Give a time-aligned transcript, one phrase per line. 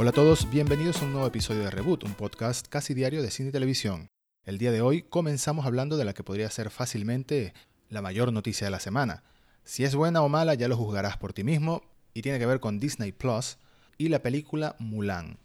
[0.00, 3.32] Hola a todos, bienvenidos a un nuevo episodio de Reboot, un podcast casi diario de
[3.32, 4.10] cine y televisión.
[4.44, 7.52] El día de hoy comenzamos hablando de la que podría ser fácilmente
[7.88, 9.24] la mayor noticia de la semana.
[9.64, 11.82] Si es buena o mala ya lo juzgarás por ti mismo
[12.14, 13.58] y tiene que ver con Disney Plus
[13.96, 15.40] y la película Mulan.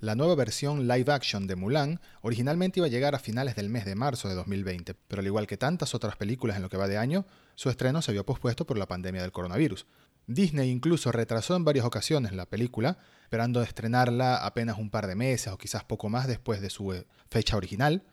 [0.00, 3.84] La nueva versión live action de Mulan originalmente iba a llegar a finales del mes
[3.84, 6.88] de marzo de 2020, pero al igual que tantas otras películas en lo que va
[6.88, 9.86] de año, su estreno se vio pospuesto por la pandemia del coronavirus.
[10.26, 15.52] Disney incluso retrasó en varias ocasiones la película, esperando estrenarla apenas un par de meses
[15.52, 18.04] o quizás poco más después de su eh, fecha original,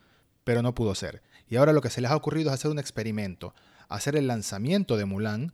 [0.42, 1.22] pero no pudo ser.
[1.48, 3.54] Y ahora lo que se les ha ocurrido es hacer un experimento,
[3.88, 5.52] hacer el lanzamiento de Mulan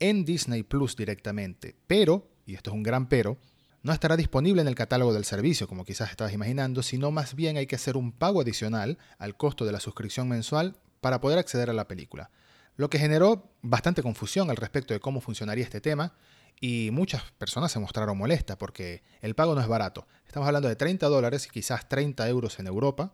[0.00, 3.38] en Disney Plus directamente, pero, y esto es un gran pero,
[3.82, 7.56] no estará disponible en el catálogo del servicio, como quizás estabas imaginando, sino más bien
[7.56, 11.70] hay que hacer un pago adicional al costo de la suscripción mensual para poder acceder
[11.70, 12.30] a la película
[12.76, 16.12] lo que generó bastante confusión al respecto de cómo funcionaría este tema
[16.60, 20.06] y muchas personas se mostraron molestas porque el pago no es barato.
[20.26, 23.12] Estamos hablando de 30 dólares y quizás 30 euros en Europa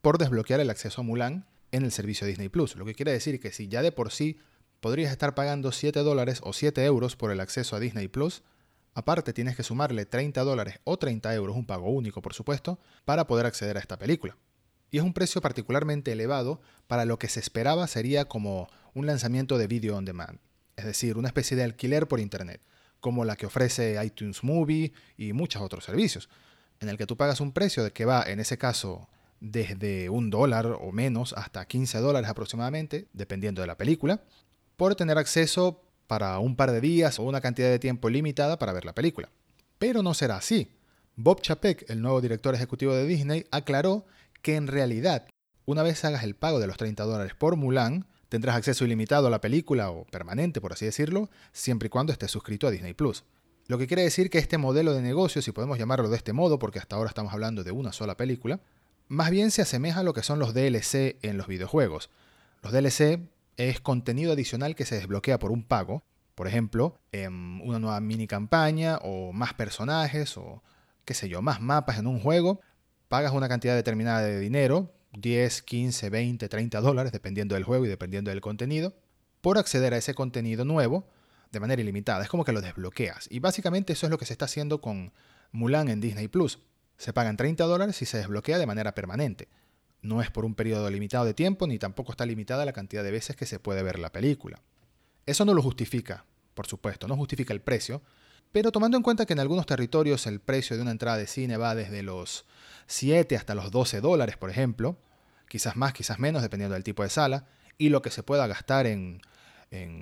[0.00, 2.76] por desbloquear el acceso a Mulan en el servicio Disney Plus.
[2.76, 4.38] Lo que quiere decir que si ya de por sí
[4.80, 8.42] podrías estar pagando 7 dólares o 7 euros por el acceso a Disney Plus,
[8.94, 13.26] aparte tienes que sumarle 30 dólares o 30 euros, un pago único por supuesto, para
[13.26, 14.36] poder acceder a esta película.
[14.90, 19.56] Y es un precio particularmente elevado para lo que se esperaba sería como un lanzamiento
[19.56, 20.40] de video on demand,
[20.76, 22.60] es decir, una especie de alquiler por Internet,
[23.00, 26.28] como la que ofrece iTunes Movie y muchos otros servicios,
[26.80, 29.08] en el que tú pagas un precio de que va, en ese caso,
[29.40, 34.22] desde un dólar o menos hasta 15 dólares aproximadamente, dependiendo de la película,
[34.76, 38.72] por tener acceso para un par de días o una cantidad de tiempo limitada para
[38.72, 39.30] ver la película.
[39.78, 40.70] Pero no será así.
[41.16, 44.06] Bob Chapek, el nuevo director ejecutivo de Disney, aclaró
[44.42, 45.26] que en realidad,
[45.66, 49.30] una vez hagas el pago de los 30 dólares por Mulan, Tendrás acceso ilimitado a
[49.30, 53.24] la película, o permanente, por así decirlo, siempre y cuando estés suscrito a Disney Plus.
[53.66, 56.60] Lo que quiere decir que este modelo de negocio, si podemos llamarlo de este modo,
[56.60, 58.60] porque hasta ahora estamos hablando de una sola película,
[59.08, 62.08] más bien se asemeja a lo que son los DLC en los videojuegos.
[62.62, 63.20] Los DLC
[63.56, 66.04] es contenido adicional que se desbloquea por un pago,
[66.36, 70.62] por ejemplo, en una nueva mini campaña o más personajes o
[71.04, 72.60] qué sé yo, más mapas en un juego,
[73.08, 77.88] pagas una cantidad determinada de dinero, 10, 15, 20, 30 dólares, dependiendo del juego y
[77.88, 78.94] dependiendo del contenido,
[79.40, 81.06] por acceder a ese contenido nuevo
[81.50, 82.22] de manera ilimitada.
[82.22, 83.26] Es como que lo desbloqueas.
[83.30, 85.12] Y básicamente eso es lo que se está haciendo con
[85.52, 86.60] Mulan en Disney Plus.
[86.96, 89.48] Se pagan 30 dólares y se desbloquea de manera permanente.
[90.02, 93.10] No es por un periodo limitado de tiempo, ni tampoco está limitada la cantidad de
[93.10, 94.62] veces que se puede ver la película.
[95.26, 98.02] Eso no lo justifica, por supuesto, no justifica el precio,
[98.52, 101.56] pero tomando en cuenta que en algunos territorios el precio de una entrada de cine
[101.56, 102.46] va desde los
[102.90, 104.98] 7 hasta los 12 dólares, por ejemplo,
[105.48, 107.46] quizás más, quizás menos, dependiendo del tipo de sala,
[107.78, 109.20] y lo que se pueda gastar en,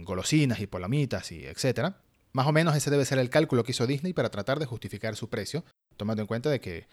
[0.04, 2.00] golosinas y palomitas y etcétera.
[2.32, 5.16] Más o menos ese debe ser el cálculo que hizo Disney para tratar de justificar
[5.16, 5.64] su precio,
[5.98, 6.86] tomando en cuenta de que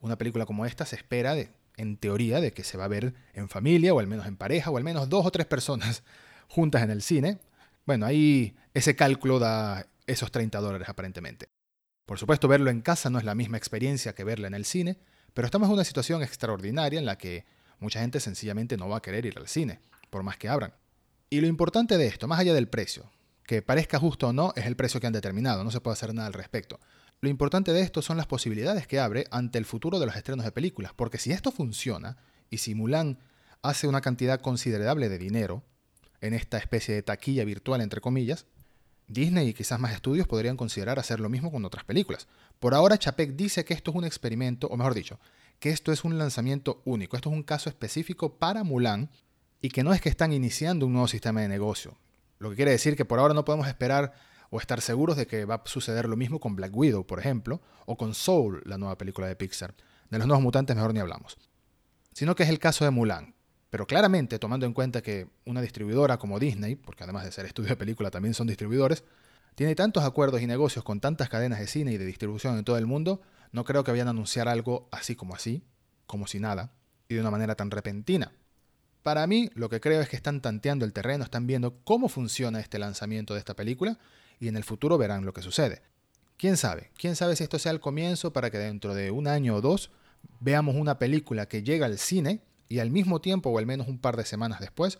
[0.00, 3.14] una película como esta se espera, de, en teoría, de que se va a ver
[3.32, 6.02] en familia, o al menos en pareja, o al menos dos o tres personas
[6.48, 7.38] juntas en el cine.
[7.86, 11.46] Bueno, ahí ese cálculo da esos 30 dólares aparentemente.
[12.04, 14.98] Por supuesto, verlo en casa no es la misma experiencia que verlo en el cine,
[15.34, 17.44] pero estamos en una situación extraordinaria en la que
[17.80, 19.80] mucha gente sencillamente no va a querer ir al cine,
[20.10, 20.74] por más que abran.
[21.30, 23.10] Y lo importante de esto, más allá del precio,
[23.44, 26.12] que parezca justo o no, es el precio que han determinado, no se puede hacer
[26.14, 26.78] nada al respecto.
[27.20, 30.44] Lo importante de esto son las posibilidades que abre ante el futuro de los estrenos
[30.44, 32.16] de películas, porque si esto funciona,
[32.50, 33.18] y si Mulan
[33.62, 35.62] hace una cantidad considerable de dinero
[36.20, 38.46] en esta especie de taquilla virtual, entre comillas,
[39.08, 42.28] Disney y quizás más estudios podrían considerar hacer lo mismo con otras películas.
[42.60, 45.18] Por ahora, Chapek dice que esto es un experimento, o mejor dicho,
[45.58, 49.10] que esto es un lanzamiento único, esto es un caso específico para Mulan
[49.60, 51.96] y que no es que están iniciando un nuevo sistema de negocio.
[52.38, 54.12] Lo que quiere decir que por ahora no podemos esperar
[54.50, 57.60] o estar seguros de que va a suceder lo mismo con Black Widow, por ejemplo,
[57.86, 59.74] o con Soul, la nueva película de Pixar.
[60.10, 61.36] De los nuevos mutantes mejor ni hablamos.
[62.12, 63.34] Sino que es el caso de Mulan.
[63.70, 67.70] Pero claramente, tomando en cuenta que una distribuidora como Disney, porque además de ser estudio
[67.70, 69.04] de película también son distribuidores,
[69.54, 72.78] tiene tantos acuerdos y negocios con tantas cadenas de cine y de distribución en todo
[72.78, 73.20] el mundo,
[73.52, 75.64] no creo que vayan a anunciar algo así como así,
[76.06, 76.72] como si nada,
[77.08, 78.32] y de una manera tan repentina.
[79.02, 82.60] Para mí, lo que creo es que están tanteando el terreno, están viendo cómo funciona
[82.60, 83.98] este lanzamiento de esta película
[84.38, 85.82] y en el futuro verán lo que sucede.
[86.36, 86.90] ¿Quién sabe?
[86.96, 89.90] ¿Quién sabe si esto sea el comienzo para que dentro de un año o dos
[90.40, 93.98] veamos una película que llega al cine y al mismo tiempo o al menos un
[93.98, 94.98] par de semanas después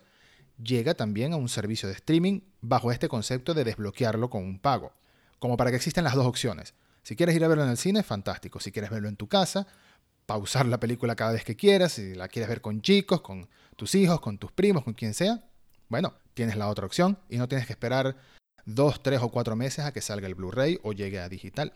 [0.62, 4.92] llega también a un servicio de streaming bajo este concepto de desbloquearlo con un pago.
[5.38, 6.74] Como para que existan las dos opciones.
[7.02, 8.58] Si quieres ir a verlo en el cine, fantástico.
[8.58, 9.66] Si quieres verlo en tu casa,
[10.26, 11.92] pausar la película cada vez que quieras.
[11.92, 15.44] Si la quieres ver con chicos, con tus hijos, con tus primos, con quien sea,
[15.88, 18.16] bueno, tienes la otra opción y no tienes que esperar
[18.66, 21.72] dos, tres o cuatro meses a que salga el Blu-ray o llegue a digital.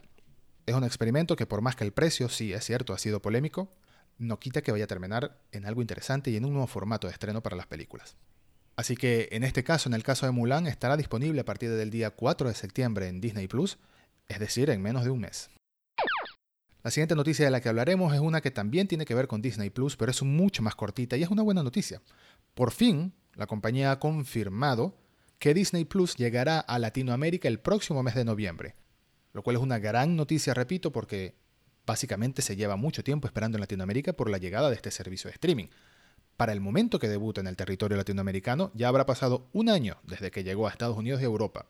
[0.65, 3.73] es un experimento que por más que el precio, sí es cierto, ha sido polémico,
[4.17, 7.13] no quita que vaya a terminar en algo interesante y en un nuevo formato de
[7.13, 8.15] estreno para las películas.
[8.75, 11.91] Así que en este caso, en el caso de Mulan, estará disponible a partir del
[11.91, 13.77] día 4 de septiembre en Disney Plus,
[14.27, 15.49] es decir, en menos de un mes.
[16.83, 19.41] La siguiente noticia de la que hablaremos es una que también tiene que ver con
[19.41, 22.01] Disney Plus, pero es mucho más cortita y es una buena noticia.
[22.55, 24.97] Por fin, la compañía ha confirmado
[25.39, 28.75] que Disney Plus llegará a Latinoamérica el próximo mes de noviembre,
[29.33, 31.35] lo cual es una gran noticia, repito, porque
[31.85, 35.33] básicamente se lleva mucho tiempo esperando en Latinoamérica por la llegada de este servicio de
[35.33, 35.67] streaming
[36.37, 40.31] para el momento que debuta en el territorio latinoamericano, ya habrá pasado un año desde
[40.31, 41.67] que llegó a Estados Unidos y Europa.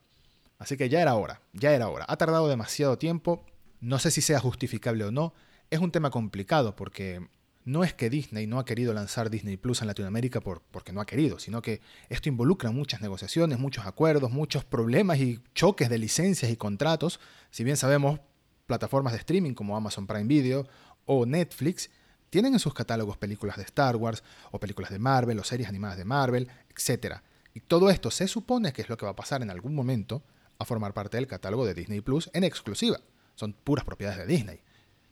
[0.57, 2.05] Así que ya era hora, ya era hora.
[2.07, 3.45] Ha tardado demasiado tiempo,
[3.81, 5.33] no sé si sea justificable o no.
[5.69, 7.27] Es un tema complicado porque
[7.65, 11.01] no es que Disney no ha querido lanzar Disney Plus en Latinoamérica por, porque no
[11.01, 15.97] ha querido, sino que esto involucra muchas negociaciones, muchos acuerdos, muchos problemas y choques de
[15.97, 17.19] licencias y contratos.
[17.51, 18.19] Si bien sabemos,
[18.65, 20.67] plataformas de streaming como Amazon Prime Video
[21.05, 21.89] o Netflix
[22.29, 25.97] tienen en sus catálogos películas de Star Wars, o películas de Marvel, o series animadas
[25.97, 27.17] de Marvel, etc.
[27.53, 30.23] Y todo esto se supone que es lo que va a pasar en algún momento
[30.57, 32.99] a formar parte del catálogo de Disney Plus en exclusiva.
[33.35, 34.61] Son puras propiedades de Disney.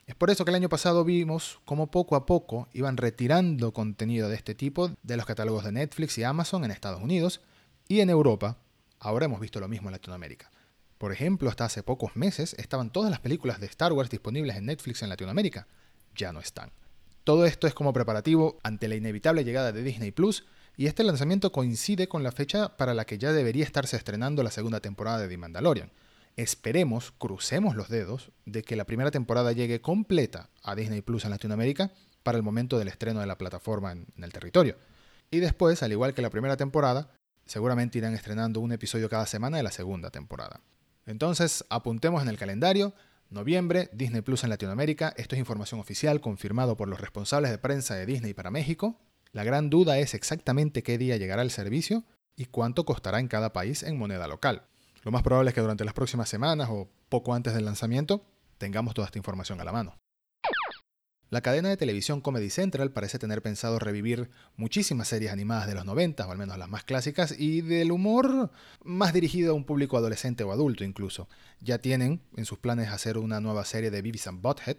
[0.07, 4.27] Es por eso que el año pasado vimos cómo poco a poco iban retirando contenido
[4.27, 7.41] de este tipo de los catálogos de Netflix y Amazon en Estados Unidos
[7.87, 8.57] y en Europa.
[8.99, 10.49] Ahora hemos visto lo mismo en Latinoamérica.
[11.01, 14.67] Por ejemplo, hasta hace pocos meses estaban todas las películas de Star Wars disponibles en
[14.67, 15.65] Netflix en Latinoamérica.
[16.15, 16.71] Ya no están.
[17.23, 20.45] Todo esto es como preparativo ante la inevitable llegada de Disney Plus,
[20.77, 24.51] y este lanzamiento coincide con la fecha para la que ya debería estarse estrenando la
[24.51, 25.91] segunda temporada de The Mandalorian.
[26.35, 31.31] Esperemos, crucemos los dedos, de que la primera temporada llegue completa a Disney Plus en
[31.31, 34.77] Latinoamérica para el momento del estreno de la plataforma en, el territorio.
[35.31, 37.09] Y después, al igual que la primera temporada,
[37.47, 40.61] seguramente irán estrenando un episodio cada semana de la segunda temporada.
[41.05, 42.93] Entonces, apuntemos en el calendario
[43.29, 45.13] Noviembre, Disney Plus en Latinoamérica.
[45.15, 48.99] Esto es información oficial confirmado por los responsables de prensa de Disney para México.
[49.31, 52.03] La gran duda es exactamente qué día llegará el servicio
[52.35, 54.63] y cuánto costará en cada país en moneda local.
[55.03, 58.25] Lo más probable es que durante las próximas semanas o poco antes del lanzamiento
[58.57, 60.00] tengamos toda esta información a la mano.
[61.31, 65.85] La cadena de televisión Comedy Central parece tener pensado revivir muchísimas series animadas de los
[65.85, 68.51] 90, o al menos las más clásicas, y del humor
[68.83, 71.29] más dirigido a un público adolescente o adulto incluso.
[71.61, 74.75] Ya tienen en sus planes hacer una nueva serie de Beavis and Butthead,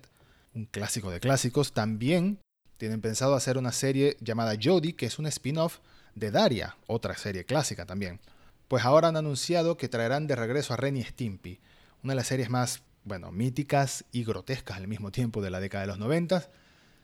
[0.52, 1.72] un clásico de clásicos.
[1.72, 2.38] También
[2.76, 5.78] tienen pensado hacer una serie llamada Jodie, que es un spin-off
[6.14, 8.20] de Daria, otra serie clásica también.
[8.69, 11.60] Pues ahora han anunciado que traerán de regreso a Ren y Stimpy,
[12.02, 15.82] una de las series más bueno, míticas y grotescas al mismo tiempo de la década
[15.82, 16.49] de los 90,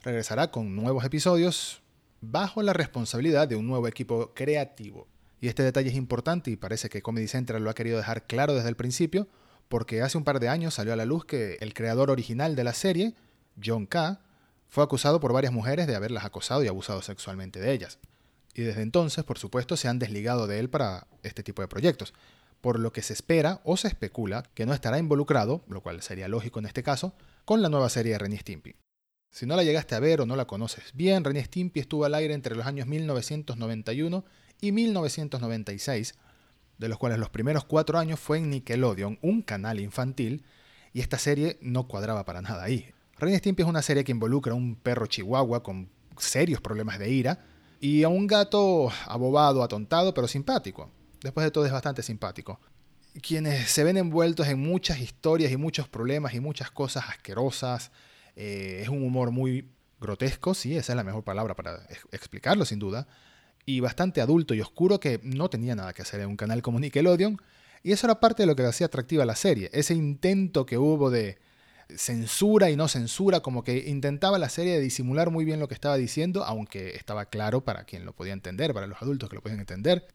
[0.02, 1.82] regresará con nuevos episodios
[2.20, 5.08] bajo la responsabilidad de un nuevo equipo creativo.
[5.40, 8.54] Y este detalle es importante y parece que Comedy Central lo ha querido dejar claro
[8.54, 9.28] desde el principio,
[9.68, 12.64] porque hace un par de años salió a la luz que el creador original de
[12.64, 13.14] la serie,
[13.62, 14.20] John K.,
[14.70, 17.98] fue acusado por varias mujeres de haberlas acosado y abusado sexualmente de ellas.
[18.54, 22.12] Y desde entonces, por supuesto, se han desligado de él para este tipo de proyectos
[22.60, 26.28] por lo que se espera o se especula que no estará involucrado, lo cual sería
[26.28, 27.14] lógico en este caso,
[27.44, 28.74] con la nueva serie de Ren Stimpy.
[29.30, 32.14] Si no la llegaste a ver o no la conoces bien, Ren Stimpy estuvo al
[32.14, 34.24] aire entre los años 1991
[34.60, 36.14] y 1996,
[36.78, 40.44] de los cuales los primeros cuatro años fue en Nickelodeon, un canal infantil,
[40.92, 42.92] y esta serie no cuadraba para nada ahí.
[43.18, 47.10] Ren Stimpy es una serie que involucra a un perro chihuahua con serios problemas de
[47.10, 47.44] ira
[47.80, 50.90] y a un gato abobado, atontado, pero simpático
[51.22, 52.60] después de todo es bastante simpático.
[53.22, 57.90] Quienes se ven envueltos en muchas historias y muchos problemas y muchas cosas asquerosas.
[58.36, 59.68] Eh, es un humor muy
[60.00, 63.08] grotesco, sí, esa es la mejor palabra para explicarlo sin duda.
[63.66, 66.78] Y bastante adulto y oscuro que no tenía nada que hacer en un canal como
[66.80, 67.38] Nickelodeon.
[67.82, 69.70] Y eso era parte de lo que hacía atractiva la serie.
[69.72, 71.38] Ese intento que hubo de
[71.96, 75.74] censura y no censura, como que intentaba la serie de disimular muy bien lo que
[75.74, 79.42] estaba diciendo, aunque estaba claro para quien lo podía entender, para los adultos que lo
[79.42, 80.06] podían entender.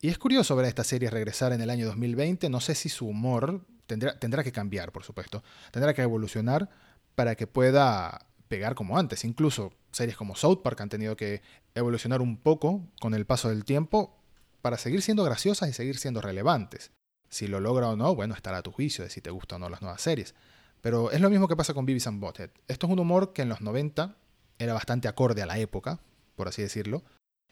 [0.00, 2.48] Y es curioso ver a esta serie regresar en el año 2020.
[2.48, 5.42] No sé si su humor tendrá, tendrá que cambiar, por supuesto.
[5.72, 6.70] Tendrá que evolucionar
[7.14, 9.24] para que pueda pegar como antes.
[9.24, 11.42] Incluso series como South Park han tenido que
[11.74, 14.16] evolucionar un poco con el paso del tiempo
[14.62, 16.92] para seguir siendo graciosas y seguir siendo relevantes.
[17.28, 19.66] Si lo logra o no, bueno, estará a tu juicio de si te gustan o
[19.66, 20.34] no las nuevas series.
[20.80, 22.50] Pero es lo mismo que pasa con Beavis and Butthead.
[22.68, 24.16] Esto es un humor que en los 90
[24.58, 26.00] era bastante acorde a la época,
[26.36, 27.02] por así decirlo,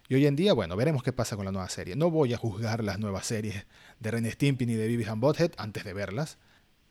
[0.08, 1.96] y hoy en día, bueno, veremos qué pasa con la nueva serie.
[1.96, 3.66] No voy a juzgar las nuevas series
[3.98, 6.38] de Ren Stimpy ni de Beavis and Butthead antes de verlas,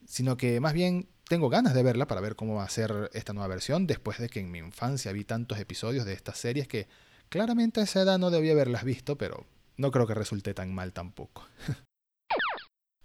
[0.06, 3.32] sino que más bien tengo ganas de verla para ver cómo va a ser esta
[3.32, 6.88] nueva versión después de que en mi infancia vi tantos episodios de estas series que
[7.28, 9.46] claramente a esa edad no debía haberlas visto, pero
[9.76, 11.46] no creo que resulte tan mal tampoco.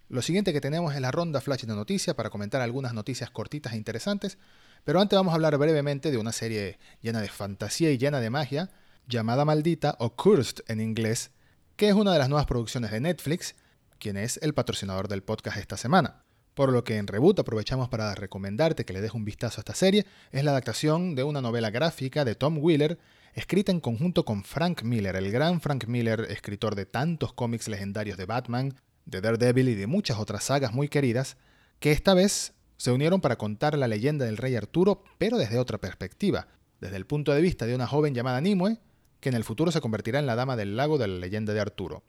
[0.10, 3.74] Lo siguiente que tenemos es la ronda flash de noticias para comentar algunas noticias cortitas
[3.74, 4.38] e interesantes,
[4.84, 8.30] pero antes vamos a hablar brevemente de una serie llena de fantasía y llena de
[8.30, 8.70] magia,
[9.08, 11.32] llamada Maldita o Cursed en inglés,
[11.76, 13.56] que es una de las nuevas producciones de Netflix,
[14.00, 16.24] quien es el patrocinador del podcast esta semana.
[16.54, 19.76] Por lo que en Reboot aprovechamos para recomendarte que le des un vistazo a esta
[19.76, 23.00] serie, es la adaptación de una novela gráfica de Tom Wheeler,
[23.34, 28.18] escrita en conjunto con Frank Miller, el gran Frank Miller, escritor de tantos cómics legendarios
[28.18, 28.74] de Batman,
[29.06, 31.38] de Daredevil y de muchas otras sagas muy queridas,
[31.80, 35.78] que esta vez se unieron para contar la leyenda del rey Arturo, pero desde otra
[35.78, 36.48] perspectiva,
[36.80, 38.80] desde el punto de vista de una joven llamada Nimue,
[39.22, 41.62] que en el futuro se convertirá en la dama del lago de la leyenda de
[41.62, 42.04] Arturo.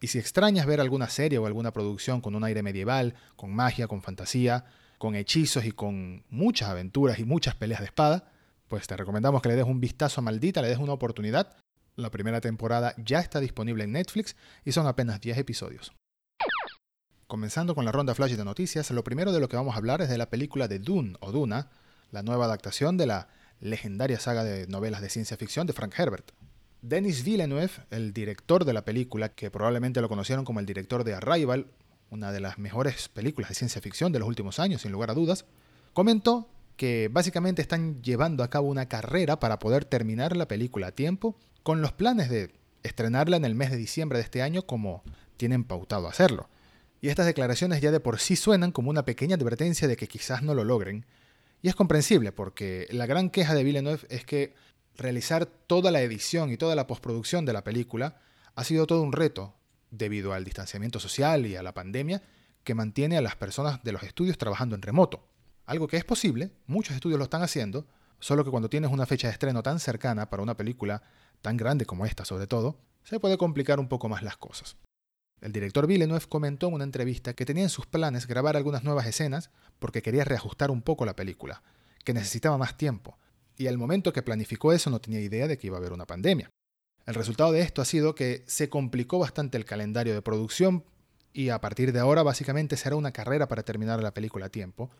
[0.00, 3.88] Y si extrañas ver alguna serie o alguna producción con un aire medieval, con magia,
[3.88, 4.66] con fantasía,
[4.98, 8.30] con hechizos y con muchas aventuras y muchas peleas de espada,
[8.68, 11.56] pues te recomendamos que le des un vistazo a Maldita, le des una oportunidad.
[11.94, 15.92] La primera temporada ya está disponible en Netflix y son apenas 10 episodios.
[17.26, 20.02] Comenzando con la ronda flash de noticias, lo primero de lo que vamos a hablar
[20.02, 21.70] es de la película de Dune o Duna,
[22.10, 23.28] la nueva adaptación de la
[23.60, 26.32] legendaria saga de novelas de ciencia ficción de Frank Herbert.
[26.88, 31.14] Denis Villeneuve, el director de la película, que probablemente lo conocieron como el director de
[31.14, 31.66] Arrival,
[32.10, 35.14] una de las mejores películas de ciencia ficción de los últimos años, sin lugar a
[35.14, 35.46] dudas,
[35.92, 40.92] comentó que básicamente están llevando a cabo una carrera para poder terminar la película a
[40.92, 42.52] tiempo, con los planes de
[42.84, 45.02] estrenarla en el mes de diciembre de este año como
[45.36, 46.48] tienen pautado hacerlo.
[47.00, 50.42] Y estas declaraciones ya de por sí suenan como una pequeña advertencia de que quizás
[50.44, 51.04] no lo logren.
[51.62, 54.54] Y es comprensible porque la gran queja de Villeneuve es que
[54.96, 58.16] realizar toda la edición y toda la postproducción de la película
[58.54, 59.54] ha sido todo un reto
[59.90, 62.22] debido al distanciamiento social y a la pandemia
[62.64, 65.28] que mantiene a las personas de los estudios trabajando en remoto.
[65.66, 67.86] Algo que es posible, muchos estudios lo están haciendo,
[68.18, 71.02] solo que cuando tienes una fecha de estreno tan cercana para una película
[71.42, 74.76] tan grande como esta sobre todo, se puede complicar un poco más las cosas.
[75.40, 79.06] El director Villeneuve comentó en una entrevista que tenía en sus planes grabar algunas nuevas
[79.06, 81.62] escenas porque quería reajustar un poco la película,
[82.04, 83.18] que necesitaba más tiempo,
[83.56, 86.06] y al momento que planificó eso no tenía idea de que iba a haber una
[86.06, 86.50] pandemia.
[87.06, 90.84] El resultado de esto ha sido que se complicó bastante el calendario de producción
[91.32, 94.90] y a partir de ahora básicamente será una carrera para terminar la película a tiempo,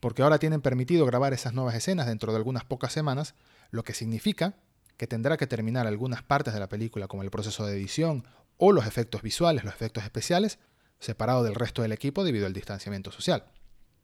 [0.00, 3.34] porque ahora tienen permitido grabar esas nuevas escenas dentro de algunas pocas semanas,
[3.70, 4.56] lo que significa
[4.96, 8.26] que tendrá que terminar algunas partes de la película como el proceso de edición
[8.58, 10.58] o los efectos visuales, los efectos especiales,
[10.98, 13.44] separado del resto del equipo debido al distanciamiento social.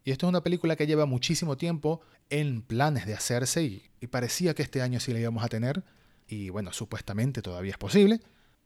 [0.05, 2.01] Y esto es una película que lleva muchísimo tiempo
[2.33, 5.85] en planes de hacerse y, parecía que este año sí la íbamos a tener.
[6.27, 8.21] Y bueno, supuestamente todavía es posible,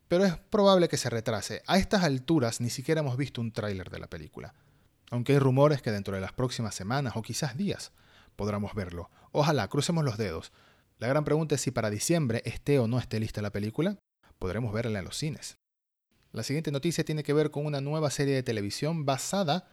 [0.07, 1.61] pero es probable que se retrase.
[1.67, 4.55] A estas alturas ni siquiera hemos visto un tráiler de la película.
[5.11, 7.91] Aunque hay rumores que dentro de las próximas semanas o quizás días
[8.37, 9.11] podremos verlo.
[9.33, 10.53] Ojalá, crucemos los dedos.
[10.97, 13.99] La gran pregunta es si para diciembre esté o no esté lista la película,
[14.39, 15.57] podremos verla en los cines.
[16.31, 19.67] La siguiente noticia tiene que ver con una nueva serie de televisión basada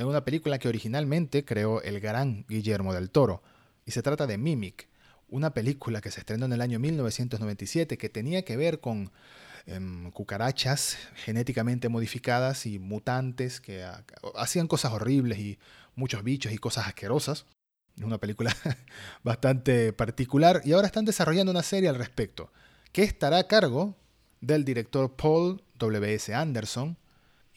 [0.00, 3.42] en una película que originalmente creó el gran Guillermo del Toro,
[3.84, 4.88] y se trata de Mimic,
[5.28, 9.12] una película que se estrenó en el año 1997 que tenía que ver con
[9.66, 13.86] em, cucarachas genéticamente modificadas y mutantes que
[14.36, 15.58] hacían cosas horribles y
[15.96, 17.44] muchos bichos y cosas asquerosas.
[17.98, 18.56] Es una película
[19.22, 22.50] bastante particular y ahora están desarrollando una serie al respecto,
[22.92, 23.98] que estará a cargo
[24.40, 26.34] del director Paul W.S.
[26.34, 26.96] Anderson,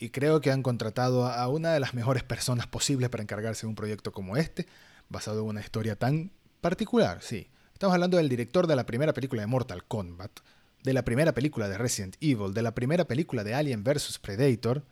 [0.03, 3.69] y creo que han contratado a una de las mejores personas posibles para encargarse de
[3.69, 4.67] un proyecto como este,
[5.07, 7.48] basado en una historia tan particular, sí.
[7.72, 10.41] Estamos hablando del director de la primera película de Mortal Kombat,
[10.83, 14.19] de la primera película de Resident Evil, de la primera película de Alien vs.
[14.19, 14.83] Predator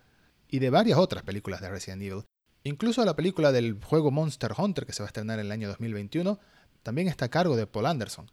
[0.48, 2.24] y de varias otras películas de Resident Evil.
[2.64, 5.68] Incluso la película del juego Monster Hunter que se va a estrenar en el año
[5.68, 6.40] 2021
[6.84, 8.32] también está a cargo de Paul Anderson.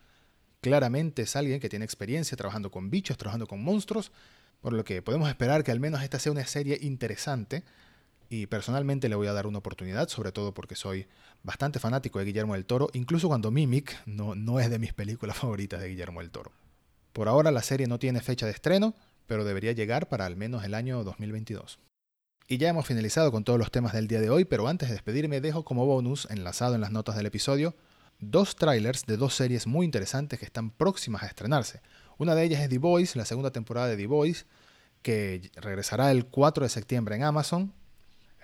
[0.60, 4.12] Claramente es alguien que tiene experiencia trabajando con bichos, trabajando con monstruos
[4.60, 7.64] por lo que podemos esperar que al menos esta sea una serie interesante
[8.28, 11.06] y personalmente le voy a dar una oportunidad, sobre todo porque soy
[11.42, 15.36] bastante fanático de Guillermo del Toro, incluso cuando Mimic no, no es de mis películas
[15.38, 16.52] favoritas de Guillermo del Toro.
[17.12, 18.94] Por ahora la serie no tiene fecha de estreno,
[19.26, 21.78] pero debería llegar para al menos el año 2022.
[22.50, 24.94] Y ya hemos finalizado con todos los temas del día de hoy, pero antes de
[24.94, 27.74] despedirme dejo como bonus, enlazado en las notas del episodio,
[28.20, 31.82] dos trailers de dos series muy interesantes que están próximas a estrenarse.
[32.18, 34.44] Una de ellas es The Voice, la segunda temporada de The Voice,
[35.02, 37.72] que regresará el 4 de septiembre en Amazon.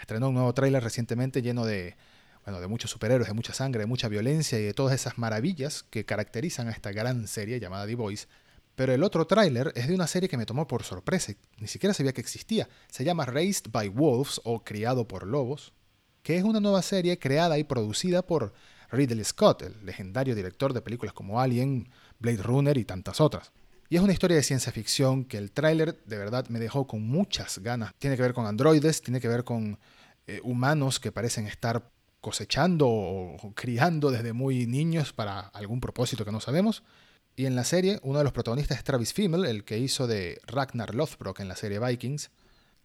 [0.01, 1.97] Estrenó un nuevo tráiler recientemente lleno de,
[2.45, 5.83] bueno, de muchos superhéroes, de mucha sangre, de mucha violencia y de todas esas maravillas
[5.91, 8.29] que caracterizan a esta gran serie llamada The Voice.
[8.77, 11.95] Pero el otro tráiler es de una serie que me tomó por sorpresa, ni siquiera
[11.95, 12.69] sabía que existía.
[12.89, 15.73] Se llama Raised by Wolves o Criado por Lobos,
[16.23, 18.53] que es una nueva serie creada y producida por
[18.93, 21.89] Ridley Scott, el legendario director de películas como Alien,
[22.21, 23.51] Blade Runner y tantas otras.
[23.89, 27.03] Y es una historia de ciencia ficción que el tráiler de verdad me dejó con
[27.03, 27.93] muchas ganas.
[27.99, 29.79] Tiene que ver con androides, tiene que ver con
[30.27, 36.33] eh, humanos que parecen estar cosechando o criando desde muy niños para algún propósito que
[36.33, 36.83] no sabemos.
[37.37, 40.41] Y en la serie, uno de los protagonistas es Travis Fimmel, el que hizo de
[40.47, 42.31] Ragnar Lothbrok en la serie Vikings.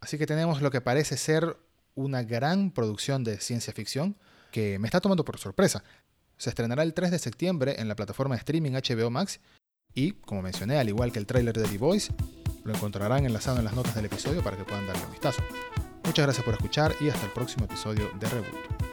[0.02, 1.56] Así que tenemos lo que parece ser
[1.96, 4.18] una gran producción de ciencia ficción
[4.52, 5.84] que me está tomando por sorpresa.
[6.38, 9.40] Se estrenará el 3 de septiembre en la plataforma de streaming HBO Max
[9.94, 12.14] y, como mencioné, al igual que el tráiler de The Voice,
[12.64, 15.42] lo encontrarán enlazado en las notas del episodio para que puedan darle un vistazo.
[16.04, 18.89] Muchas gracias por escuchar y hasta el próximo episodio de Reboot.